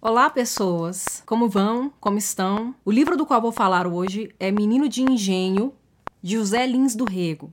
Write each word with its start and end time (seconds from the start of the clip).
Olá, 0.00 0.30
pessoas! 0.30 1.22
Como 1.26 1.48
vão? 1.48 1.92
Como 2.00 2.16
estão? 2.16 2.74
O 2.84 2.92
livro 2.92 3.16
do 3.16 3.26
qual 3.26 3.42
vou 3.42 3.50
falar 3.50 3.86
hoje 3.86 4.32
é 4.38 4.52
Menino 4.52 4.88
de 4.88 5.02
Engenho, 5.02 5.74
de 6.22 6.36
José 6.36 6.66
Lins 6.66 6.94
do 6.94 7.04
Rego. 7.04 7.52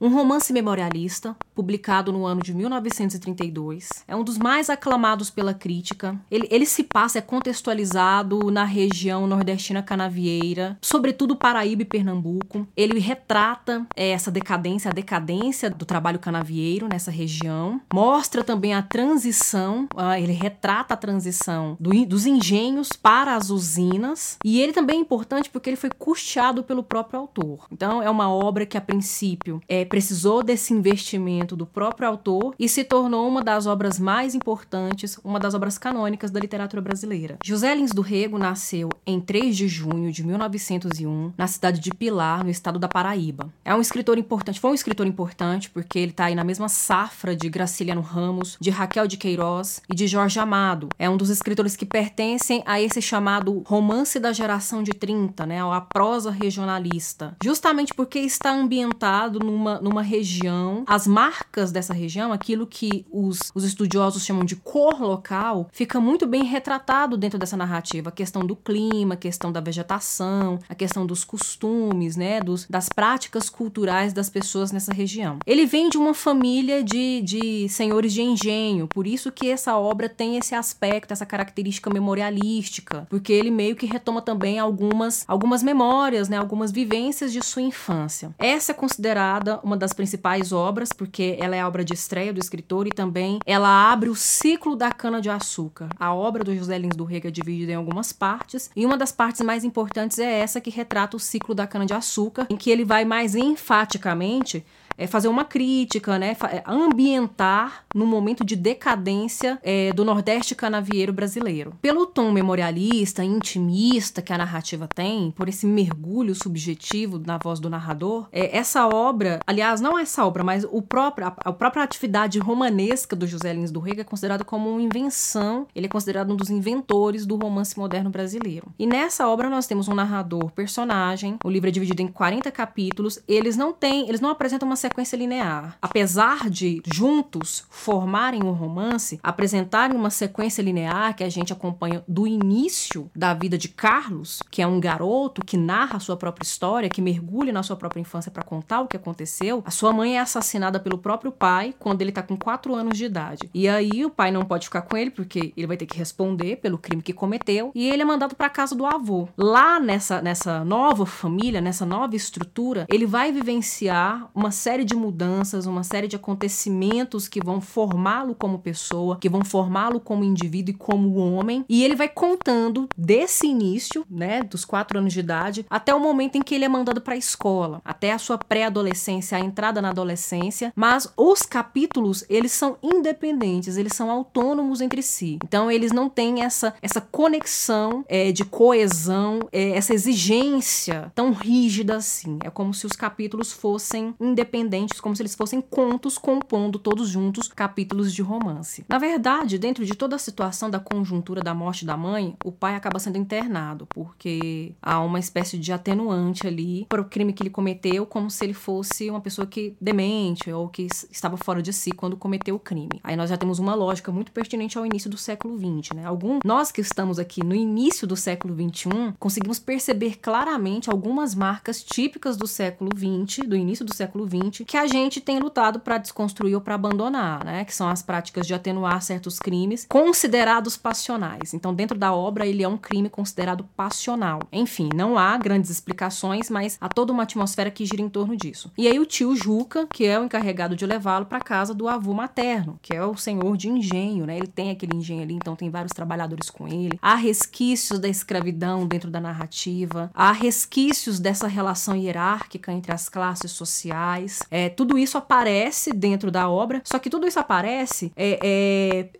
Um 0.00 0.08
romance 0.08 0.52
memorialista, 0.52 1.36
publicado 1.60 2.10
no 2.10 2.24
ano 2.24 2.40
de 2.40 2.54
1932. 2.54 4.02
É 4.08 4.16
um 4.16 4.24
dos 4.24 4.38
mais 4.38 4.70
aclamados 4.70 5.28
pela 5.28 5.52
crítica. 5.52 6.18
Ele, 6.30 6.48
ele 6.50 6.64
se 6.64 6.82
passa, 6.82 7.18
é 7.18 7.20
contextualizado 7.20 8.50
na 8.50 8.64
região 8.64 9.26
nordestina 9.26 9.82
canavieira, 9.82 10.78
sobretudo 10.80 11.36
Paraíba 11.36 11.82
e 11.82 11.84
Pernambuco. 11.84 12.66
Ele 12.74 12.98
retrata 12.98 13.86
é, 13.94 14.08
essa 14.12 14.30
decadência, 14.30 14.90
a 14.90 14.94
decadência 14.94 15.68
do 15.68 15.84
trabalho 15.84 16.18
canavieiro 16.18 16.88
nessa 16.88 17.10
região. 17.10 17.78
Mostra 17.92 18.42
também 18.42 18.72
a 18.72 18.80
transição, 18.80 19.86
uh, 19.94 20.14
ele 20.18 20.32
retrata 20.32 20.94
a 20.94 20.96
transição 20.96 21.76
do, 21.78 21.90
dos 22.06 22.24
engenhos 22.24 22.88
para 22.90 23.36
as 23.36 23.50
usinas. 23.50 24.38
E 24.42 24.62
ele 24.62 24.72
também 24.72 24.96
é 24.96 25.00
importante 25.00 25.50
porque 25.50 25.68
ele 25.68 25.76
foi 25.76 25.90
custeado 25.90 26.62
pelo 26.62 26.82
próprio 26.82 27.20
autor. 27.20 27.66
Então, 27.70 28.02
é 28.02 28.08
uma 28.08 28.30
obra 28.30 28.64
que, 28.64 28.78
a 28.78 28.80
princípio, 28.80 29.60
é 29.68 29.84
precisou 29.84 30.42
desse 30.42 30.72
investimento 30.72 31.49
do 31.56 31.66
próprio 31.66 32.08
autor 32.08 32.54
e 32.58 32.68
se 32.68 32.84
tornou 32.84 33.28
uma 33.28 33.42
das 33.42 33.66
obras 33.66 33.98
mais 33.98 34.34
importantes, 34.34 35.18
uma 35.24 35.38
das 35.38 35.54
obras 35.54 35.78
canônicas 35.78 36.30
da 36.30 36.40
literatura 36.40 36.82
brasileira. 36.82 37.36
José 37.44 37.74
Lins 37.74 37.92
do 37.92 38.02
Rego 38.02 38.38
nasceu 38.38 38.88
em 39.06 39.20
3 39.20 39.56
de 39.56 39.68
junho 39.68 40.12
de 40.12 40.24
1901, 40.24 41.32
na 41.36 41.46
cidade 41.46 41.80
de 41.80 41.90
Pilar, 41.90 42.44
no 42.44 42.50
estado 42.50 42.78
da 42.78 42.88
Paraíba. 42.88 43.52
É 43.64 43.74
um 43.74 43.80
escritor 43.80 44.18
importante, 44.18 44.60
foi 44.60 44.70
um 44.70 44.74
escritor 44.74 45.06
importante 45.06 45.70
porque 45.70 45.98
ele 45.98 46.10
está 46.10 46.26
aí 46.26 46.34
na 46.34 46.44
mesma 46.44 46.68
safra 46.68 47.34
de 47.34 47.48
Graciliano 47.48 48.00
Ramos, 48.00 48.56
de 48.60 48.70
Raquel 48.70 49.06
de 49.06 49.16
Queiroz 49.16 49.82
e 49.88 49.94
de 49.94 50.06
Jorge 50.06 50.38
Amado. 50.38 50.88
É 50.98 51.08
um 51.08 51.16
dos 51.16 51.30
escritores 51.30 51.76
que 51.76 51.86
pertencem 51.86 52.62
a 52.66 52.80
esse 52.80 53.00
chamado 53.00 53.62
romance 53.66 54.18
da 54.18 54.32
geração 54.32 54.82
de 54.82 54.92
30, 54.92 55.46
né, 55.46 55.60
a 55.60 55.80
prosa 55.80 56.30
regionalista. 56.30 57.36
Justamente 57.42 57.94
porque 57.94 58.18
está 58.18 58.50
ambientado 58.50 59.38
numa 59.38 59.70
numa, 59.78 60.02
região, 60.02 60.84
as 60.86 61.06
marcas 61.30 61.70
dessa 61.70 61.94
região, 61.94 62.32
aquilo 62.32 62.66
que 62.66 63.06
os, 63.10 63.52
os 63.54 63.62
estudiosos 63.62 64.24
chamam 64.24 64.44
de 64.44 64.56
cor 64.56 65.00
local, 65.00 65.68
fica 65.72 66.00
muito 66.00 66.26
bem 66.26 66.42
retratado 66.42 67.16
dentro 67.16 67.38
dessa 67.38 67.56
narrativa. 67.56 68.08
A 68.08 68.12
questão 68.12 68.44
do 68.44 68.56
clima, 68.56 69.14
a 69.14 69.16
questão 69.16 69.52
da 69.52 69.60
vegetação, 69.60 70.58
a 70.68 70.74
questão 70.74 71.06
dos 71.06 71.22
costumes, 71.22 72.16
né, 72.16 72.40
dos, 72.40 72.66
das 72.66 72.88
práticas 72.88 73.48
culturais 73.48 74.12
das 74.12 74.28
pessoas 74.28 74.72
nessa 74.72 74.92
região. 74.92 75.38
Ele 75.46 75.66
vem 75.66 75.88
de 75.88 75.96
uma 75.96 76.14
família 76.14 76.82
de, 76.82 77.20
de 77.22 77.68
senhores 77.68 78.12
de 78.12 78.22
engenho, 78.22 78.88
por 78.88 79.06
isso 79.06 79.30
que 79.30 79.48
essa 79.48 79.76
obra 79.76 80.08
tem 80.08 80.36
esse 80.36 80.54
aspecto, 80.54 81.12
essa 81.12 81.26
característica 81.26 81.90
memorialística, 81.90 83.06
porque 83.08 83.32
ele 83.32 83.50
meio 83.50 83.76
que 83.76 83.86
retoma 83.86 84.20
também 84.20 84.58
algumas, 84.58 85.24
algumas 85.28 85.62
memórias, 85.62 86.28
né, 86.28 86.36
algumas 86.36 86.72
vivências 86.72 87.32
de 87.32 87.44
sua 87.44 87.62
infância. 87.62 88.34
Essa 88.38 88.72
é 88.72 88.74
considerada 88.74 89.60
uma 89.62 89.76
das 89.76 89.92
principais 89.92 90.52
obras, 90.52 90.92
porque 90.92 91.19
ela 91.22 91.56
é 91.56 91.60
a 91.60 91.68
obra 91.68 91.84
de 91.84 91.94
estreia 91.94 92.32
do 92.32 92.40
escritor 92.40 92.86
e 92.86 92.90
também 92.90 93.38
ela 93.44 93.90
abre 93.92 94.08
o 94.08 94.14
ciclo 94.14 94.76
da 94.76 94.90
cana-de-açúcar. 94.90 95.88
A 95.98 96.14
obra 96.14 96.42
do 96.44 96.54
José 96.54 96.78
Lins 96.78 96.96
do 96.96 97.04
Rega 97.04 97.28
é 97.28 97.30
dividida 97.30 97.72
em 97.72 97.76
algumas 97.76 98.12
partes, 98.12 98.70
e 98.74 98.84
uma 98.86 98.96
das 98.96 99.12
partes 99.12 99.40
mais 99.42 99.64
importantes 99.64 100.18
é 100.18 100.40
essa 100.40 100.60
que 100.60 100.70
retrata 100.70 101.16
o 101.16 101.20
ciclo 101.20 101.54
da 101.54 101.66
cana-de-açúcar, 101.66 102.46
em 102.48 102.56
que 102.56 102.70
ele 102.70 102.84
vai 102.84 103.04
mais 103.04 103.34
enfaticamente 103.34 104.64
é 105.00 105.06
fazer 105.06 105.28
uma 105.28 105.44
crítica, 105.44 106.18
né? 106.18 106.36
É, 106.52 106.62
ambientar 106.66 107.84
no 107.94 108.04
momento 108.06 108.44
de 108.44 108.54
decadência 108.54 109.58
é, 109.62 109.92
do 109.94 110.04
Nordeste 110.04 110.54
canavieiro 110.54 111.10
brasileiro. 111.10 111.72
Pelo 111.80 112.04
tom 112.04 112.30
memorialista, 112.30 113.24
intimista 113.24 114.20
que 114.20 114.32
a 114.32 114.36
narrativa 114.36 114.86
tem, 114.86 115.30
por 115.30 115.48
esse 115.48 115.66
mergulho 115.66 116.34
subjetivo 116.34 117.18
na 117.18 117.38
voz 117.38 117.58
do 117.58 117.70
narrador, 117.70 118.28
é, 118.30 118.54
essa 118.56 118.86
obra, 118.86 119.40
aliás, 119.46 119.80
não 119.80 119.98
essa 119.98 120.24
obra, 120.24 120.44
mas 120.44 120.66
o 120.70 120.82
próprio, 120.82 121.28
a, 121.28 121.36
a 121.46 121.52
própria 121.52 121.82
atividade 121.82 122.38
romanesca 122.38 123.16
do 123.16 123.26
José 123.26 123.54
Lins 123.54 123.70
do 123.70 123.80
Rego 123.80 124.02
é 124.02 124.04
considerado 124.04 124.44
como 124.44 124.68
uma 124.68 124.82
invenção, 124.82 125.66
ele 125.74 125.86
é 125.86 125.88
considerado 125.88 126.30
um 126.30 126.36
dos 126.36 126.50
inventores 126.50 127.24
do 127.24 127.36
romance 127.36 127.78
moderno 127.78 128.10
brasileiro. 128.10 128.66
E 128.78 128.86
nessa 128.86 129.26
obra 129.26 129.48
nós 129.48 129.66
temos 129.66 129.88
um 129.88 129.94
narrador, 129.94 130.50
personagem, 130.50 131.38
o 131.42 131.48
livro 131.48 131.70
é 131.70 131.72
dividido 131.72 132.02
em 132.02 132.08
40 132.08 132.50
capítulos, 132.50 133.18
eles 133.26 133.56
não 133.56 133.72
têm, 133.72 134.06
eles 134.06 134.20
não 134.20 134.28
apresentam 134.28 134.68
uma 134.68 134.76
sequência 134.76 134.89
linear. 135.16 135.76
Apesar 135.80 136.48
de 136.48 136.82
juntos 136.84 137.64
formarem 137.68 138.42
um 138.42 138.52
romance, 138.52 139.18
apresentarem 139.22 139.96
uma 139.96 140.10
sequência 140.10 140.62
linear 140.62 141.14
que 141.14 141.24
a 141.24 141.28
gente 141.28 141.52
acompanha 141.52 142.02
do 142.06 142.26
início 142.26 143.10
da 143.14 143.34
vida 143.34 143.56
de 143.56 143.68
Carlos, 143.68 144.42
que 144.50 144.62
é 144.62 144.66
um 144.66 144.80
garoto 144.80 145.44
que 145.44 145.56
narra 145.56 145.96
a 145.96 146.00
sua 146.00 146.16
própria 146.16 146.44
história, 146.44 146.88
que 146.88 147.02
mergulha 147.02 147.52
na 147.52 147.62
sua 147.62 147.76
própria 147.76 148.00
infância 148.00 148.30
para 148.30 148.42
contar 148.42 148.80
o 148.80 148.86
que 148.86 148.96
aconteceu. 148.96 149.62
A 149.64 149.70
sua 149.70 149.92
mãe 149.92 150.16
é 150.16 150.20
assassinada 150.20 150.78
pelo 150.78 150.98
próprio 150.98 151.32
pai 151.32 151.74
quando 151.78 152.02
ele 152.02 152.12
tá 152.12 152.22
com 152.22 152.36
4 152.36 152.74
anos 152.74 152.96
de 152.96 153.04
idade. 153.04 153.50
E 153.52 153.68
aí 153.68 154.04
o 154.04 154.10
pai 154.10 154.30
não 154.30 154.44
pode 154.44 154.66
ficar 154.66 154.82
com 154.82 154.96
ele 154.96 155.10
porque 155.10 155.52
ele 155.56 155.66
vai 155.66 155.76
ter 155.76 155.86
que 155.86 155.98
responder 155.98 156.56
pelo 156.56 156.78
crime 156.78 157.02
que 157.02 157.12
cometeu 157.12 157.72
e 157.74 157.88
ele 157.88 158.02
é 158.02 158.04
mandado 158.04 158.34
para 158.34 158.48
casa 158.48 158.74
do 158.74 158.86
avô. 158.86 159.28
Lá 159.36 159.80
nessa 159.80 160.20
nessa 160.20 160.64
nova 160.64 161.06
família, 161.06 161.60
nessa 161.60 161.86
nova 161.86 162.14
estrutura, 162.16 162.86
ele 162.88 163.06
vai 163.06 163.32
vivenciar 163.32 164.30
uma 164.34 164.50
série 164.50 164.79
série 164.80 164.84
de 164.84 164.96
mudanças, 164.96 165.66
uma 165.66 165.82
série 165.82 166.08
de 166.08 166.16
acontecimentos 166.16 167.28
que 167.28 167.44
vão 167.44 167.60
formá-lo 167.60 168.34
como 168.34 168.58
pessoa, 168.58 169.18
que 169.20 169.28
vão 169.28 169.44
formá-lo 169.44 170.00
como 170.00 170.24
indivíduo 170.24 170.74
e 170.74 170.78
como 170.78 171.16
homem. 171.16 171.64
E 171.68 171.84
ele 171.84 171.94
vai 171.94 172.08
contando 172.08 172.88
desse 172.96 173.46
início, 173.46 174.06
né, 174.10 174.42
dos 174.42 174.64
quatro 174.64 174.98
anos 174.98 175.12
de 175.12 175.20
idade, 175.20 175.66
até 175.68 175.94
o 175.94 176.00
momento 176.00 176.36
em 176.36 176.42
que 176.42 176.54
ele 176.54 176.64
é 176.64 176.68
mandado 176.68 177.00
para 177.02 177.14
a 177.14 177.18
escola, 177.18 177.82
até 177.84 178.12
a 178.12 178.18
sua 178.18 178.38
pré-adolescência, 178.38 179.36
a 179.36 179.40
entrada 179.40 179.82
na 179.82 179.90
adolescência. 179.90 180.72
Mas 180.74 181.12
os 181.14 181.42
capítulos, 181.42 182.24
eles 182.30 182.52
são 182.52 182.78
independentes, 182.82 183.76
eles 183.76 183.92
são 183.92 184.10
autônomos 184.10 184.80
entre 184.80 185.02
si. 185.02 185.38
Então, 185.44 185.70
eles 185.70 185.92
não 185.92 186.08
têm 186.08 186.42
essa, 186.42 186.72
essa 186.80 187.02
conexão 187.02 188.02
é, 188.08 188.32
de 188.32 188.46
coesão, 188.46 189.40
é, 189.52 189.70
essa 189.72 189.92
exigência 189.92 191.12
tão 191.14 191.32
rígida 191.32 191.96
assim. 191.96 192.38
É 192.42 192.48
como 192.48 192.72
se 192.72 192.86
os 192.86 192.92
capítulos 192.92 193.52
fossem 193.52 194.14
independentes 194.18 194.69
independentes, 194.70 195.00
como 195.00 195.14
se 195.16 195.22
eles 195.22 195.34
fossem 195.34 195.60
contos 195.60 196.16
compondo 196.16 196.78
todos 196.78 197.08
juntos 197.08 197.48
capítulos 197.48 198.12
de 198.12 198.22
romance. 198.22 198.84
Na 198.88 198.98
verdade, 198.98 199.58
dentro 199.58 199.84
de 199.84 199.94
toda 199.94 200.16
a 200.16 200.18
situação 200.18 200.70
da 200.70 200.78
conjuntura 200.78 201.42
da 201.42 201.54
morte 201.54 201.84
da 201.84 201.96
mãe, 201.96 202.36
o 202.44 202.52
pai 202.52 202.74
acaba 202.74 202.98
sendo 202.98 203.18
internado, 203.18 203.86
porque 203.86 204.72
há 204.80 205.00
uma 205.00 205.18
espécie 205.18 205.58
de 205.58 205.72
atenuante 205.72 206.46
ali 206.46 206.86
para 206.88 207.00
o 207.00 207.04
crime 207.04 207.32
que 207.32 207.42
ele 207.42 207.50
cometeu, 207.50 208.06
como 208.06 208.30
se 208.30 208.44
ele 208.44 208.54
fosse 208.54 209.10
uma 209.10 209.20
pessoa 209.20 209.46
que 209.46 209.74
demente 209.80 210.50
ou 210.52 210.68
que 210.68 210.86
estava 211.10 211.36
fora 211.36 211.60
de 211.60 211.72
si 211.72 211.90
quando 211.90 212.16
cometeu 212.16 212.54
o 212.54 212.60
crime. 212.60 213.00
Aí 213.02 213.16
nós 213.16 213.30
já 213.30 213.36
temos 213.36 213.58
uma 213.58 213.74
lógica 213.74 214.12
muito 214.12 214.32
pertinente 214.32 214.78
ao 214.78 214.86
início 214.86 215.10
do 215.10 215.18
século 215.18 215.58
XX, 215.58 215.96
né? 215.96 216.04
Algum, 216.04 216.38
nós 216.44 216.70
que 216.70 216.80
estamos 216.80 217.18
aqui 217.18 217.44
no 217.44 217.54
início 217.54 218.06
do 218.06 218.16
século 218.16 218.54
XXI, 218.54 219.14
conseguimos 219.18 219.58
perceber 219.58 220.18
claramente 220.18 220.90
algumas 220.90 221.34
marcas 221.34 221.82
típicas 221.82 222.36
do 222.36 222.46
século 222.46 222.90
XX, 222.96 223.46
do 223.46 223.56
início 223.56 223.84
do 223.84 223.94
século 223.94 224.26
XX, 224.26 224.49
que 224.50 224.76
a 224.76 224.86
gente 224.86 225.20
tem 225.20 225.38
lutado 225.38 225.80
para 225.80 225.98
desconstruir 225.98 226.54
ou 226.54 226.60
para 226.60 226.74
abandonar, 226.74 227.44
né? 227.44 227.64
Que 227.64 227.74
são 227.74 227.88
as 227.88 228.02
práticas 228.02 228.46
de 228.46 228.54
atenuar 228.54 229.00
certos 229.02 229.38
crimes 229.38 229.86
considerados 229.88 230.76
passionais. 230.76 231.54
Então, 231.54 231.74
dentro 231.74 231.98
da 231.98 232.12
obra, 232.12 232.46
ele 232.46 232.62
é 232.62 232.68
um 232.68 232.76
crime 232.76 233.08
considerado 233.08 233.64
passional. 233.76 234.40
Enfim, 234.52 234.88
não 234.94 235.18
há 235.18 235.36
grandes 235.36 235.70
explicações, 235.70 236.50
mas 236.50 236.76
há 236.80 236.88
toda 236.88 237.12
uma 237.12 237.22
atmosfera 237.22 237.70
que 237.70 237.86
gira 237.86 238.02
em 238.02 238.08
torno 238.08 238.36
disso. 238.36 238.70
E 238.76 238.86
aí 238.86 238.98
o 238.98 239.06
tio 239.06 239.34
Juca, 239.36 239.86
que 239.92 240.04
é 240.04 240.18
o 240.18 240.24
encarregado 240.24 240.76
de 240.76 240.86
levá-lo 240.86 241.26
para 241.26 241.40
casa 241.40 241.74
do 241.74 241.88
avô 241.88 242.12
materno, 242.12 242.78
que 242.82 242.94
é 242.94 243.04
o 243.04 243.16
senhor 243.16 243.56
de 243.56 243.68
engenho, 243.68 244.26
né? 244.26 244.36
Ele 244.36 244.46
tem 244.46 244.70
aquele 244.70 244.96
engenho 244.96 245.22
ali, 245.22 245.34
então 245.34 245.56
tem 245.56 245.70
vários 245.70 245.92
trabalhadores 245.92 246.50
com 246.50 246.66
ele. 246.66 246.98
Há 247.00 247.14
resquícios 247.14 247.98
da 247.98 248.08
escravidão 248.08 248.86
dentro 248.86 249.10
da 249.10 249.20
narrativa, 249.20 250.10
há 250.14 250.32
resquícios 250.32 251.20
dessa 251.20 251.46
relação 251.46 251.96
hierárquica 251.96 252.72
entre 252.72 252.92
as 252.92 253.08
classes 253.08 253.50
sociais. 253.50 254.39
É, 254.50 254.68
tudo 254.68 254.98
isso 254.98 255.18
aparece 255.18 255.92
dentro 255.92 256.30
da 256.30 256.48
obra, 256.48 256.82
só 256.84 256.98
que 256.98 257.10
tudo 257.10 257.26
isso 257.26 257.38
aparece 257.38 258.12
é, 258.16 258.38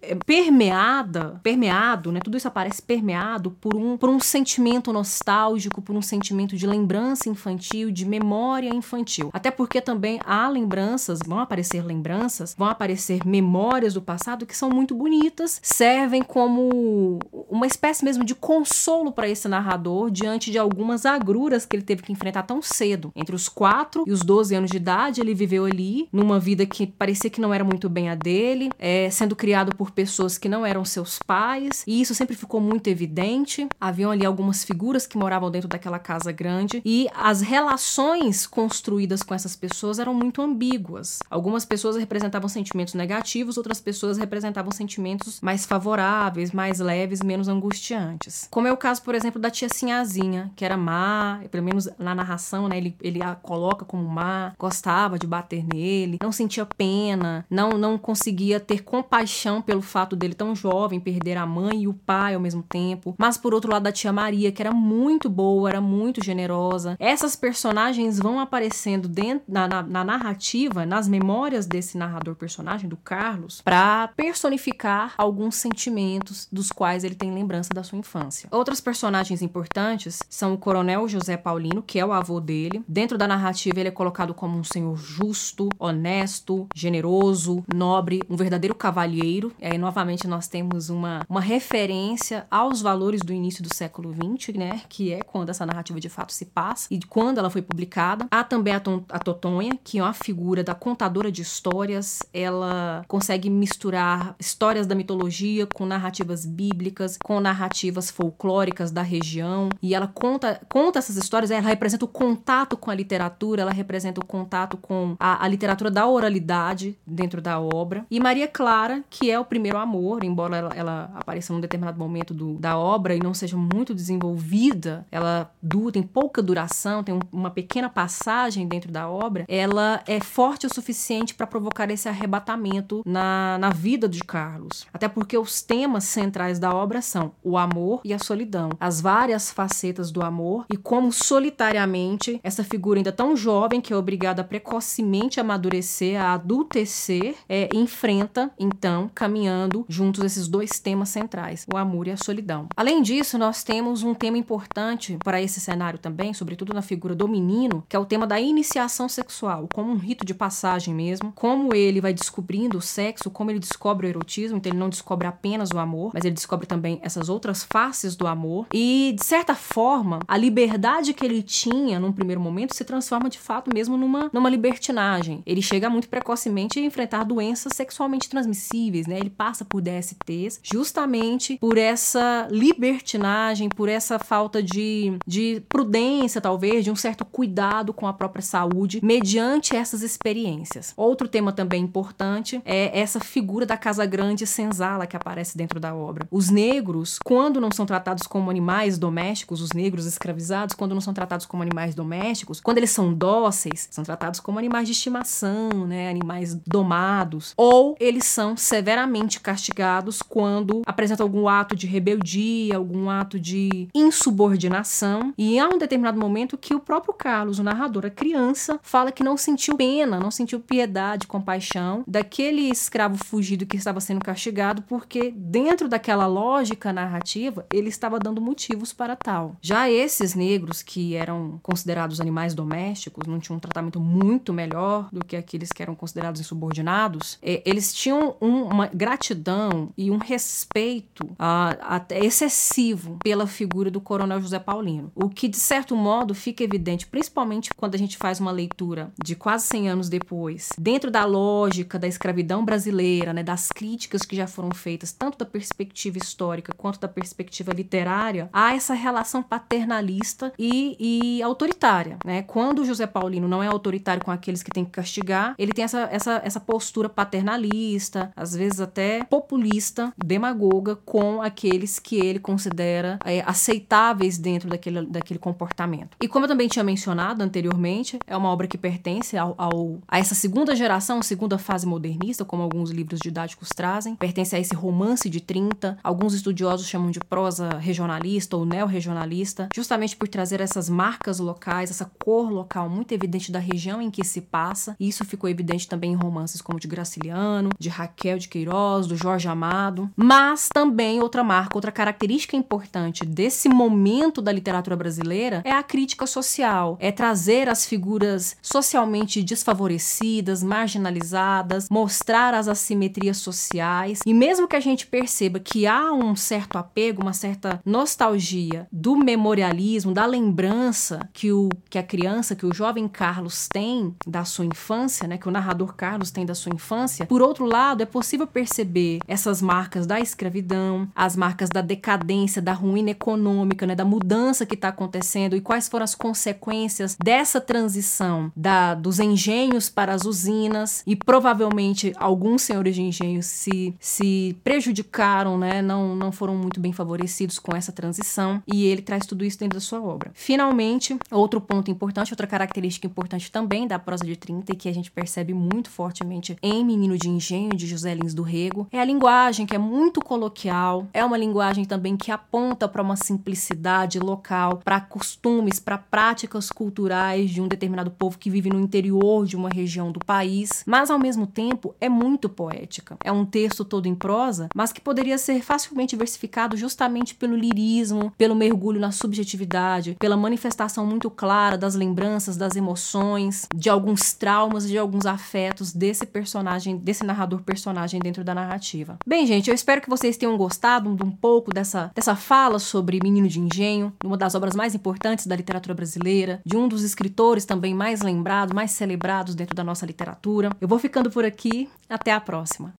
é, 0.02 0.11
é 0.12 0.14
permeada, 0.26 1.40
permeado, 1.43 2.12
né? 2.12 2.20
Tudo 2.22 2.37
isso 2.37 2.49
aparece 2.49 2.82
permeado 2.82 3.50
por 3.61 3.75
um, 3.75 3.96
por 3.96 4.08
um 4.08 4.20
sentimento 4.20 4.93
nostálgico, 4.93 5.82
por 5.82 5.94
um 5.94 6.02
sentimento 6.02 6.56
de 6.56 6.67
lembrança 6.67 7.28
infantil, 7.28 7.90
de 7.90 8.05
memória 8.05 8.75
infantil. 8.75 9.31
Até 9.32 9.50
porque 9.50 9.81
também 9.81 10.20
há 10.25 10.49
lembranças, 10.49 11.20
vão 11.26 11.38
aparecer 11.38 11.84
lembranças, 11.84 12.55
vão 12.56 12.69
aparecer 12.69 13.26
memórias 13.26 13.94
do 13.94 14.02
passado 14.02 14.46
que 14.46 14.56
são 14.56 14.70
muito 14.70 14.94
bonitas, 14.94 15.61
servem 15.62 16.22
como 16.22 17.19
uma 17.49 17.67
espécie 17.67 18.05
mesmo 18.05 18.25
de 18.25 18.34
consolo 18.34 19.12
para 19.12 19.28
esse 19.28 19.49
narrador 19.49 20.11
diante 20.11 20.50
de 20.50 20.58
algumas 20.58 21.05
agruras 21.06 21.67
que 21.67 21.76
ele 21.76 21.82
teve 21.82 22.02
que 22.02 22.12
enfrentar 22.12 22.43
tão 22.43 22.61
cedo. 22.62 23.12
Entre 23.14 23.34
os 23.34 23.49
4 23.49 24.05
e 24.06 24.12
os 24.12 24.20
12 24.20 24.55
anos 24.55 24.70
de 24.70 24.76
idade, 24.76 25.09
ele 25.18 25.34
viveu 25.34 25.64
ali, 25.64 26.08
numa 26.12 26.38
vida 26.38 26.66
que 26.66 26.86
parecia 26.86 27.30
que 27.30 27.40
não 27.40 27.54
era 27.54 27.64
muito 27.64 27.88
bem 27.88 28.10
a 28.10 28.14
dele, 28.14 28.70
é, 28.78 29.08
sendo 29.10 29.34
criado 29.34 29.74
por 29.74 29.90
pessoas 29.90 30.36
que 30.36 30.48
não 30.48 30.64
eram 30.64 30.84
seus 30.84 31.18
pais, 31.18 31.82
e 31.86 32.00
isso 32.00 32.14
sempre 32.14 32.36
ficou 32.36 32.60
muito 32.60 32.88
evidente. 32.88 33.66
Haviam 33.80 34.10
ali 34.10 34.24
algumas 34.24 34.64
figuras 34.64 35.06
que 35.06 35.16
moravam 35.16 35.50
dentro 35.50 35.68
daquela 35.68 35.98
casa 35.98 36.30
grande, 36.32 36.82
e 36.84 37.08
as 37.14 37.40
relações 37.40 38.46
construídas 38.46 39.22
com 39.22 39.34
essas 39.34 39.56
pessoas 39.56 39.98
eram 39.98 40.14
muito 40.14 40.42
ambíguas. 40.42 41.18
Algumas 41.30 41.64
pessoas 41.64 41.96
representavam 41.96 42.48
sentimentos 42.48 42.94
negativos, 42.94 43.56
outras 43.56 43.80
pessoas 43.80 44.18
representavam 44.18 44.70
sentimentos 44.70 45.40
mais 45.40 45.64
favoráveis, 45.66 46.52
mais 46.52 46.78
leves, 46.78 47.22
menos 47.22 47.48
angustiantes. 47.48 48.46
Como 48.50 48.66
é 48.66 48.72
o 48.72 48.76
caso, 48.76 49.02
por 49.02 49.14
exemplo, 49.14 49.40
da 49.40 49.50
tia 49.50 49.68
Sinhazinha, 49.68 50.52
que 50.54 50.64
era 50.64 50.76
má, 50.76 51.40
pelo 51.50 51.64
menos 51.64 51.88
na 51.98 52.14
narração, 52.14 52.68
né, 52.68 52.76
ele, 52.76 52.94
ele 53.00 53.22
a 53.22 53.34
coloca 53.34 53.84
como 53.84 54.08
má, 54.08 54.52
gostava 54.58 55.00
de 55.19 55.26
bater 55.26 55.64
nele, 55.64 56.19
não 56.23 56.32
sentia 56.32 56.67
pena, 56.67 57.44
não, 57.50 57.70
não 57.70 57.99
conseguia 57.99 58.61
ter 58.61 58.82
compaixão 58.82 59.62
pelo 59.62 59.82
fato 59.82 60.17
dele 60.17 60.35
tão 60.35 60.55
jovem 60.55 61.00
perder 61.00 61.37
a 61.37 61.47
mãe 61.47 61.82
e 61.82 61.88
o 61.88 61.94
pai 61.94 62.35
ao 62.35 62.41
mesmo 62.41 62.62
tempo. 62.62 63.14
Mas 63.19 63.37
por 63.37 63.55
outro 63.55 63.70
lado, 63.70 63.85
da 63.85 63.93
tia 63.93 64.12
Maria, 64.12 64.52
que 64.52 64.62
era 64.62 64.73
muito 64.73 65.29
boa, 65.29 65.69
era 65.69 65.81
muito 65.81 66.23
generosa. 66.23 66.97
Essas 66.99 67.35
personagens 67.35 68.19
vão 68.19 68.38
aparecendo 68.41 69.08
dentro 69.08 69.44
na, 69.49 69.67
na, 69.67 69.82
na 69.82 70.05
narrativa, 70.05 70.85
nas 70.85 71.08
memórias 71.08 71.67
desse 71.67 71.96
narrador 71.96 72.35
personagem, 72.35 72.88
do 72.88 72.96
Carlos, 72.96 73.61
para 73.62 74.08
personificar 74.08 75.14
alguns 75.17 75.56
sentimentos 75.56 76.49
dos 76.50 76.70
quais 76.70 77.05
ele 77.05 77.14
tem 77.14 77.32
lembrança 77.32 77.70
da 77.73 77.82
sua 77.82 77.99
infância. 77.99 78.49
Outras 78.50 78.81
personagens 78.81 79.43
importantes 79.43 80.20
são 80.29 80.55
o 80.55 80.58
Coronel 80.58 81.08
José 81.08 81.37
Paulino, 81.37 81.82
que 81.82 81.99
é 81.99 82.05
o 82.05 82.12
avô 82.12 82.41
dele. 82.41 82.85
Dentro 82.87 83.17
da 83.17 83.26
narrativa, 83.26 83.81
ele 83.81 83.88
é 83.88 83.93
colocado 83.93 84.35
como 84.35 84.58
um 84.58 84.64
senhor 84.64 84.89
justo, 84.96 85.69
honesto, 85.78 86.66
generoso, 86.75 87.64
nobre, 87.72 88.20
um 88.28 88.37
verdadeiro 88.37 88.75
cavalheiro. 88.75 89.52
E 89.58 89.66
aí, 89.66 89.78
novamente, 89.78 90.26
nós 90.26 90.48
temos 90.48 90.90
uma, 90.90 91.25
uma 91.28 91.40
referência 91.40 92.46
aos 92.50 92.81
valores 92.81 93.20
do 93.20 93.32
início 93.32 93.62
do 93.62 93.75
século 93.75 94.14
XX, 94.14 94.56
né? 94.56 94.82
Que 94.88 95.12
é 95.12 95.22
quando 95.22 95.50
essa 95.50 95.66
narrativa 95.66 96.00
de 96.00 96.08
fato 96.08 96.32
se 96.32 96.46
passa 96.46 96.88
e 96.90 97.00
quando 97.00 97.38
ela 97.38 97.50
foi 97.50 97.62
publicada. 97.62 98.26
Há 98.31 98.44
também 98.44 98.75
a, 98.75 98.82
a 99.10 99.19
Totonha, 99.19 99.78
que 99.82 99.98
é 99.98 100.02
uma 100.02 100.12
figura 100.12 100.62
da 100.62 100.75
contadora 100.75 101.31
de 101.31 101.43
histórias. 101.43 102.20
Ela 102.32 103.04
consegue 103.08 103.50
misturar 103.50 104.34
histórias 104.38 104.86
da 104.86 104.94
mitologia 104.94 105.66
com 105.66 105.86
narrativas 105.86 106.44
bíblicas, 106.44 107.19
com 107.22 107.40
narrativas 107.40 108.10
folclóricas 108.10 108.90
da 108.90 109.02
região. 109.02 109.69
E 109.82 109.94
ela 109.94 110.06
conta, 110.06 110.60
conta 110.69 110.98
essas 110.98 111.16
histórias, 111.16 111.50
ela 111.50 111.69
representa 111.69 112.04
o 112.04 112.08
contato 112.08 112.76
com 112.76 112.90
a 112.90 112.94
literatura, 112.94 113.62
ela 113.62 113.72
representa 113.72 114.20
o 114.20 114.25
contato 114.25 114.76
com 114.81 115.17
a, 115.19 115.44
a 115.44 115.49
literatura 115.49 115.91
da 115.91 116.06
oralidade 116.06 116.97
dentro 117.06 117.41
da 117.41 117.61
obra. 117.61 118.05
E 118.11 118.19
Maria 118.21 118.49
Clara, 118.49 119.05
que 119.09 119.31
é 119.31 119.38
o 119.38 119.44
primeiro 119.44 119.79
amor, 119.79 120.25
embora 120.25 120.56
ela, 120.56 120.71
ela 120.75 121.11
apareça 121.15 121.53
num 121.53 121.61
determinado 121.61 121.99
momento 121.99 122.35
do, 122.35 122.55
da 122.55 122.79
obra 122.79 123.15
e 123.15 123.21
não 123.21 123.35
seja 123.35 123.56
muito 123.56 123.94
desenvolvida, 123.94 125.06
ela 125.11 125.50
dura, 125.62 125.93
tem 125.93 126.03
pouca 126.03 126.43
duração, 126.43 127.03
tem 127.03 127.15
um, 127.15 127.21
uma 127.32 127.50
pequena 127.50 127.88
passagem 127.88 128.67
dentro 128.67 128.91
da 128.91 129.09
obra, 129.09 129.44
ela 129.49 130.03
é 130.06 130.21
forte 130.21 130.67
o 130.67 130.75
suficiente 130.75 131.35
para 131.35 131.47
provocar 131.47 131.91
esse 131.91 132.09
arrebatamento 132.09 133.03
na, 133.05 133.59
na 133.59 133.71
vida 133.71 134.09
de 134.09 134.21
Carlos. 134.25 134.87
Até 134.93 135.09
porque 135.09 135.37
os 135.37 135.62
temas 135.62 136.05
centrais 136.05 136.59
da 136.59 136.75
obra 136.75 137.03
são 137.03 137.32
o 137.43 137.56
amor 137.56 138.00
e 138.05 138.12
a 138.12 138.19
solidão, 138.19 138.71
as 138.79 139.00
várias 139.00 139.50
facetas 139.50 140.11
do 140.11 140.23
amor 140.23 140.67
e 140.71 140.77
como 140.77 141.12
solitariamente 141.12 142.41
essa 142.43 142.65
figura 142.65 142.99
ainda 142.99 143.12
tão 143.12 143.37
jovem 143.37 143.81
que 143.81 143.93
é 143.93 143.97
obrigada 143.97 144.43
a 144.43 144.44
precocemente 144.70 145.40
amadurecer, 145.40 146.20
a 146.20 146.34
adultecer, 146.34 147.34
é, 147.49 147.69
enfrenta 147.75 148.52
então 148.56 149.11
caminhando 149.12 149.84
juntos 149.88 150.22
esses 150.22 150.46
dois 150.46 150.78
temas 150.78 151.08
centrais, 151.08 151.67
o 151.72 151.76
amor 151.76 152.06
e 152.06 152.12
a 152.12 152.17
solidão. 152.17 152.69
Além 152.76 153.02
disso, 153.02 153.37
nós 153.37 153.64
temos 153.64 154.05
um 154.05 154.14
tema 154.14 154.38
importante 154.38 155.19
para 155.25 155.43
esse 155.43 155.61
cenário 155.61 155.99
também, 155.99 156.32
sobretudo 156.32 156.72
na 156.72 156.82
figura 156.82 157.17
do 157.17 157.26
menino, 157.26 157.84
que 157.88 157.96
é 157.96 157.99
o 157.99 158.05
tema 158.05 158.28
da 158.28 158.40
iniciação 158.40 159.08
sexual, 159.08 159.69
como 159.75 159.90
um 159.90 159.96
rito 159.96 160.25
de 160.25 160.34
passagem 160.34 160.94
mesmo, 160.94 161.32
como 161.34 161.75
ele 161.75 162.00
vai 162.00 162.14
descobrindo 162.14 162.78
o 162.78 162.82
sexo, 162.82 163.28
como 163.28 163.50
ele 163.50 163.58
descobre 163.58 164.06
o 164.06 164.11
erotismo, 164.11 164.58
então 164.58 164.70
ele 164.70 164.78
não 164.78 164.88
descobre 164.88 165.26
apenas 165.26 165.70
o 165.70 165.81
amor, 165.81 166.12
mas 166.14 166.25
ele 166.25 166.34
descobre 166.34 166.67
também 166.67 167.00
essas 167.02 167.28
outras 167.28 167.64
faces 167.64 168.14
do 168.14 168.28
amor. 168.28 168.69
E, 168.72 169.17
de 169.19 169.25
certa 169.25 169.56
forma, 169.56 170.20
a 170.28 170.37
liberdade 170.37 171.12
que 171.12 171.25
ele 171.25 171.43
tinha 171.43 171.99
num 171.99 172.12
primeiro 172.12 172.40
momento 172.40 172.75
se 172.75 172.84
transforma 172.84 173.28
de 173.28 173.38
fato 173.38 173.69
mesmo 173.75 173.96
numa, 173.96 174.31
numa 174.32 174.59
libertinagem. 174.60 175.42
Ele 175.46 175.62
chega 175.62 175.88
muito 175.88 176.08
precocemente 176.08 176.78
a 176.78 176.82
enfrentar 176.82 177.24
doenças 177.24 177.72
sexualmente 177.74 178.28
transmissíveis, 178.28 179.06
né? 179.06 179.18
Ele 179.18 179.30
passa 179.30 179.64
por 179.64 179.80
DSTs 179.80 180.60
justamente 180.62 181.56
por 181.58 181.78
essa 181.78 182.46
libertinagem, 182.50 183.70
por 183.70 183.88
essa 183.88 184.18
falta 184.18 184.62
de, 184.62 185.14
de 185.26 185.62
prudência, 185.68 186.40
talvez, 186.40 186.84
de 186.84 186.90
um 186.90 186.96
certo 186.96 187.24
cuidado 187.24 187.94
com 187.94 188.06
a 188.06 188.12
própria 188.12 188.42
saúde, 188.42 189.00
mediante 189.02 189.74
essas 189.74 190.02
experiências. 190.02 190.92
Outro 190.96 191.26
tema 191.26 191.52
também 191.52 191.82
importante 191.82 192.60
é 192.64 192.98
essa 192.98 193.18
figura 193.18 193.64
da 193.64 193.78
casa 193.78 194.04
grande 194.04 194.46
senzala 194.46 195.06
que 195.06 195.16
aparece 195.16 195.56
dentro 195.56 195.80
da 195.80 195.94
obra. 195.94 196.28
Os 196.30 196.50
negros, 196.50 197.18
quando 197.24 197.60
não 197.60 197.70
são 197.72 197.86
tratados 197.86 198.26
como 198.26 198.50
animais 198.50 198.98
domésticos, 198.98 199.62
os 199.62 199.72
negros 199.72 200.04
escravizados, 200.04 200.74
quando 200.74 200.94
não 200.94 201.00
são 201.00 201.14
tratados 201.14 201.46
como 201.46 201.62
animais 201.62 201.94
domésticos, 201.94 202.60
quando 202.60 202.78
eles 202.78 202.90
são 202.90 203.14
dóceis, 203.14 203.88
são 203.90 204.04
tratados 204.04 204.40
como 204.40 204.50
animais 204.58 204.87
de 204.87 204.93
estimação, 204.93 205.87
né, 205.87 206.11
animais 206.11 206.55
domados, 206.67 207.55
ou 207.56 207.97
eles 208.00 208.25
são 208.25 208.56
severamente 208.56 209.41
castigados 209.41 210.23
quando 210.23 210.82
apresentam 210.87 211.25
algum 211.25 211.49
ato 211.49 211.75
de 211.76 211.87
rebeldia, 211.87 212.76
algum 212.76 213.11
ato 213.11 213.38
de 213.38 213.88
insubordinação, 213.94 215.32
e 215.37 215.58
há 215.58 215.69
um 215.69 215.79
determinado 215.79 216.19
momento 216.19 216.58
que 216.58 216.75
o 216.75 216.81
próprio 216.81 217.14
Carlos, 217.14 217.58
o 217.58 217.64
narrador, 217.64 218.06
a 218.06 218.11
criança, 218.11 218.79
fala 218.82 219.12
que 219.12 219.25
não 219.25 219.37
sentiu 219.37 219.76
pena, 219.76 220.19
não 220.19 220.31
sentiu 220.31 220.61
piedade, 220.61 221.26
compaixão 221.26 222.05
daquele 222.06 222.62
escravo 222.70 223.17
fugido 223.17 223.67
que 223.67 223.76
estava 223.76 224.00
sendo 224.00 224.20
castigado, 224.20 224.82
porque 224.82 225.32
dentro 225.37 225.88
daquela 225.88 226.26
lógica 226.26 226.93
narrativa, 226.93 227.67
ele 227.73 227.88
estava 227.88 228.19
dando 228.19 228.41
motivos 228.41 228.93
para 228.93 229.17
tal. 229.17 229.56
Já 229.61 229.91
esses 229.91 230.35
negros 230.35 230.82
que 230.82 231.14
eram 231.14 231.58
considerados 231.62 232.20
animais 232.20 232.55
domésticos, 232.55 233.27
não 233.27 233.39
tinham 233.39 233.56
um 233.56 233.60
tratamento 233.60 234.01
muito 234.01 234.30
melhor 234.53 235.08
do 235.13 235.25
que 235.25 235.37
aqueles 235.37 235.72
que 235.72 235.82
eram 235.82 235.94
considerados 235.94 236.41
insubordinados, 236.41 237.39
é, 237.43 237.63
eles 237.65 237.93
tinham 237.93 238.37
uma 238.41 238.87
gratidão 238.87 239.91
e 239.96 240.10
um 240.10 240.19
respeito 240.19 241.25
uh, 241.25 242.15
excessivo 242.22 243.19
pela 243.22 243.46
figura 243.46 243.91
do 243.91 244.01
coronel 244.01 244.41
José 244.41 244.58
Paulino. 244.58 245.10
O 245.15 245.29
que, 245.29 245.49
de 245.49 245.56
certo 245.56 245.96
modo, 245.96 246.34
fica 246.34 246.63
evidente, 246.63 247.06
principalmente 247.06 247.70
quando 247.75 247.94
a 247.94 247.99
gente 247.99 248.17
faz 248.17 248.41
uma 248.41 248.51
leitura 248.51 249.13
de 249.22 249.34
quase 249.34 249.67
100 249.67 249.89
anos 249.89 250.08
depois, 250.08 250.70
dentro 250.79 251.10
da 251.10 251.25
lógica 251.25 251.99
da 251.99 252.06
escravidão 252.06 252.65
brasileira, 252.65 253.32
né, 253.32 253.43
das 253.43 253.69
críticas 253.69 254.22
que 254.22 254.37
já 254.37 254.46
foram 254.46 254.70
feitas, 254.70 255.13
tanto 255.13 255.39
da 255.39 255.46
perspectiva 255.46 256.19
histórica 256.19 256.72
quanto 256.77 257.01
da 257.01 257.08
perspectiva 257.08 257.72
literária, 257.72 258.49
há 258.53 258.75
essa 258.75 258.94
relação 258.94 259.43
paternalista 259.43 260.53
e, 260.58 260.96
e 260.99 261.43
autoritária. 261.43 262.19
Né? 262.25 262.43
Quando 262.43 262.84
José 262.84 263.06
Paulino 263.06 263.49
não 263.49 263.63
é 263.63 263.67
autoritário 263.67 264.19
com 264.20 264.31
aqueles 264.31 264.62
que 264.62 264.70
tem 264.70 264.84
que 264.84 264.91
castigar, 264.91 265.55
ele 265.58 265.72
tem 265.72 265.84
essa, 265.84 266.08
essa, 266.10 266.41
essa 266.44 266.60
postura 266.60 267.08
paternalista, 267.08 268.32
às 268.36 268.55
vezes 268.55 268.81
até 268.81 269.24
populista, 269.24 270.12
demagoga, 270.17 270.96
com 270.96 271.43
aqueles 271.43 271.98
que 271.98 272.17
ele 272.17 272.39
considera 272.39 273.19
é, 273.24 273.41
aceitáveis 273.46 274.39
dentro 274.39 274.69
daquele, 274.69 275.06
daquele 275.06 275.39
comportamento. 275.39 276.17
E 276.20 276.29
como 276.29 276.44
eu 276.44 276.48
também 276.48 276.69
tinha 276.69 276.84
mencionado 276.84 277.43
anteriormente, 277.43 278.19
é 278.27 278.36
uma 278.36 278.48
obra 278.48 278.67
que 278.67 278.79
pertence 278.79 279.36
ao, 279.36 279.55
ao, 279.56 279.98
a 280.06 280.19
essa 280.19 280.34
segunda 280.34 280.74
geração, 280.77 281.22
segunda 281.22 281.58
fase 281.58 281.86
modernista, 281.86 282.44
como 282.44 282.62
alguns 282.62 282.91
livros 282.91 283.20
didáticos 283.20 283.70
trazem, 283.70 284.17
pertence 284.17 284.55
a 284.55 284.58
esse 284.58 284.74
romance 284.74 285.29
de 285.29 285.41
30. 285.41 285.98
Alguns 286.03 286.34
estudiosos 286.34 286.86
chamam 286.86 287.10
de 287.10 287.20
prosa 287.20 287.79
regionalista 287.79 288.56
ou 288.56 288.65
neo-regionalista, 288.65 289.69
justamente 289.74 290.17
por 290.17 290.29
trazer 290.29 290.60
essas 290.60 290.89
marcas 290.89 291.39
locais, 291.39 291.91
essa 291.91 292.10
cor 292.22 292.50
local 292.50 292.89
muito 292.89 293.12
evidente 293.12 293.50
da 293.50 293.58
região 293.58 294.00
em 294.00 294.09
que 294.10 294.24
se 294.24 294.40
passa. 294.40 294.96
Isso 294.98 295.24
ficou 295.24 295.48
evidente 295.48 295.88
também 295.88 296.12
em 296.12 296.17
romances 296.17 296.60
como 296.60 296.81
de 296.81 296.88
Graciliano, 296.88 297.70
de 297.79 297.88
Raquel 297.88 298.38
de 298.38 298.48
Queiroz, 298.48 299.06
do 299.06 299.17
Jorge 299.17 299.48
Amado. 299.48 300.10
Mas 300.17 300.69
também 300.69 301.20
outra 301.20 301.44
marca, 301.44 301.76
outra 301.76 301.93
característica 301.93 302.56
importante 302.56 303.24
desse 303.24 303.69
momento 303.69 304.43
da 304.43 304.52
literatura 304.52 304.96
brasileira 304.96 305.62
é 305.64 305.72
a 305.72 305.82
crítica 305.82 306.26
social, 306.26 306.96
é 307.00 307.12
trazer 307.12 307.69
as 307.69 307.86
figuras 307.86 308.56
socialmente 308.62 309.43
desfavorecidas, 309.43 310.62
marginalizadas, 310.62 311.88
mostrar 311.90 312.55
as 312.55 312.69
assimetrias 312.69 313.38
sociais. 313.38 314.20
E 314.26 314.34
mesmo 314.34 314.69
que 314.69 314.76
a 314.76 314.81
gente 314.81 315.06
perceba 315.06 315.58
que 315.58 315.86
há 315.86 316.12
um 316.12 316.34
certo 316.36 316.79
apego, 316.79 317.22
uma 317.22 317.32
certa 317.32 317.81
nostalgia 317.84 318.86
do 318.93 319.17
memorialismo, 319.17 320.12
da 320.12 320.26
lembrança 320.26 321.29
que 321.32 321.52
o 321.52 321.69
que 321.88 321.98
a 321.98 322.02
criança, 322.02 322.55
que 322.55 322.67
o 322.67 322.74
jovem 322.74 323.08
Carlos 323.08 323.69
tem 324.00 324.14
da 324.26 324.44
sua 324.44 324.64
infância, 324.64 325.28
né, 325.28 325.36
que 325.36 325.48
o 325.48 325.50
narrador 325.50 325.94
Carlos 325.94 326.30
tem 326.30 326.46
da 326.46 326.54
sua 326.54 326.72
infância. 326.74 327.26
Por 327.26 327.42
outro 327.42 327.66
lado, 327.66 328.02
é 328.02 328.06
possível 328.06 328.46
perceber 328.46 329.20
essas 329.28 329.60
marcas 329.60 330.06
da 330.06 330.19
escravidão, 330.19 331.08
as 331.14 331.36
marcas 331.36 331.69
da 331.69 331.80
decadência, 331.80 332.62
da 332.62 332.72
ruína 332.72 333.10
econômica, 333.10 333.86
né, 333.86 333.94
da 333.94 334.04
mudança 334.04 334.64
que 334.64 334.74
está 334.74 334.88
acontecendo 334.88 335.54
e 335.54 335.60
quais 335.60 335.88
foram 335.88 336.04
as 336.04 336.14
consequências 336.14 337.16
dessa 337.22 337.60
transição 337.60 338.50
da 338.56 338.94
dos 338.94 339.20
engenhos 339.20 339.88
para 339.88 340.14
as 340.14 340.24
usinas 340.24 341.02
e 341.06 341.14
provavelmente 341.14 342.12
alguns 342.16 342.62
senhores 342.62 342.94
de 342.94 343.02
engenhos 343.02 343.46
se, 343.46 343.94
se 344.00 344.56
prejudicaram, 344.64 345.58
né, 345.58 345.82
não, 345.82 346.16
não 346.16 346.32
foram 346.32 346.54
muito 346.54 346.80
bem 346.80 346.92
favorecidos 346.92 347.58
com 347.58 347.76
essa 347.76 347.92
transição 347.92 348.62
e 348.66 348.86
ele 348.86 349.02
traz 349.02 349.26
tudo 349.26 349.44
isso 349.44 349.58
dentro 349.58 349.78
da 349.78 349.80
sua 349.80 350.00
obra. 350.00 350.30
Finalmente, 350.34 351.16
outro 351.30 351.60
ponto 351.60 351.90
importante, 351.90 352.32
outra 352.32 352.46
característica 352.46 353.06
importante 353.06 353.50
também 353.50 353.86
da 353.91 353.99
prosa 353.99 354.25
de 354.25 354.37
30 354.37 354.73
e 354.73 354.77
que 354.77 354.89
a 354.89 354.94
gente 354.94 355.11
percebe 355.11 355.53
muito 355.53 355.91
fortemente 355.91 356.56
em 356.63 356.85
Menino 356.85 357.19
de 357.19 357.29
Engenho, 357.29 357.70
de 357.70 357.87
José 357.87 358.15
Lins 358.15 358.35
do 358.35 358.43
Rego, 358.43 358.89
é 358.93 359.01
a 359.01 359.05
linguagem 359.05 359.67
que 359.67 359.75
é 359.75 359.79
muito 359.79 360.20
coloquial, 360.20 361.06
é 361.13 361.25
uma 361.25 361.37
linguagem 361.37 361.85
também 361.85 362.17
que 362.17 362.31
aponta 362.31 362.89
para 362.89 363.03
uma 363.03 363.17
simplicidade 363.17 364.19
local, 364.19 364.81
para 364.85 365.01
costumes, 365.01 365.79
para 365.79 365.99
práticas 365.99 366.70
culturais 366.70 367.51
de 367.51 367.61
um 367.61 367.69
determinado 367.69 368.11
povo 368.11 368.39
que 368.39 368.51
vive 368.51 368.70
no 368.70 368.81
interior 368.81 369.44
de 369.47 369.56
uma 369.56 369.69
região 369.69 370.13
do 370.13 370.20
país, 370.20 370.85
mas 370.87 371.11
ao 371.11 371.19
mesmo 371.19 371.47
tempo 371.47 371.94
é 372.01 372.09
muito 372.09 372.49
poética. 372.49 373.17
É 373.25 373.32
um 373.32 373.44
texto 373.44 373.85
todo 373.85 374.06
em 374.06 374.15
prosa, 374.15 374.69
mas 374.75 374.93
que 374.93 375.01
poderia 375.01 375.37
ser 375.37 375.63
facilmente 375.63 376.17
versificado 376.17 376.77
justamente 376.77 377.35
pelo 377.35 377.56
lirismo, 377.56 378.32
pelo 378.39 378.55
mergulho 378.55 379.01
na 379.01 379.11
subjetividade, 379.11 380.17
pela 380.19 380.37
manifestação 380.37 381.05
muito 381.05 381.29
clara 381.31 381.77
das 381.77 381.94
lembranças, 381.94 382.56
das 382.56 382.77
emoções, 382.77 383.67
de 383.81 383.89
alguns 383.89 384.34
traumas, 384.34 384.87
de 384.87 384.99
alguns 384.99 385.25
afetos 385.25 385.91
desse 385.94 386.27
personagem, 386.27 386.99
desse 386.99 387.25
narrador 387.25 387.63
personagem 387.63 388.20
dentro 388.20 388.44
da 388.44 388.55
narrativa. 388.55 389.17
Bem, 389.27 389.46
gente, 389.46 389.70
eu 389.70 389.75
espero 389.75 390.03
que 390.03 390.10
vocês 390.10 390.37
tenham 390.37 390.55
gostado 390.56 391.17
de 391.17 391.25
um 391.25 391.31
pouco 391.31 391.72
dessa, 391.72 392.13
dessa 392.15 392.37
fala 392.37 392.79
sobre 392.79 393.19
Menino 393.22 393.49
de 393.49 393.58
Engenho, 393.58 394.13
uma 394.22 394.37
das 394.37 394.55
obras 394.55 394.77
mais 394.77 394.94
importantes 394.94 395.46
da 395.46 395.56
literatura 395.56 395.94
brasileira, 395.94 396.60
de 396.65 396.77
um 396.77 396.87
dos 396.87 397.03
escritores 397.03 397.65
também 397.65 397.94
mais 397.94 398.20
lembrados, 398.20 398.75
mais 398.75 398.91
celebrados 398.91 399.55
dentro 399.55 399.75
da 399.75 399.82
nossa 399.82 400.05
literatura. 400.05 400.70
Eu 400.79 400.87
vou 400.87 400.99
ficando 400.99 401.31
por 401.31 401.46
aqui, 401.46 401.89
até 402.06 402.32
a 402.32 402.41
próxima. 402.41 402.93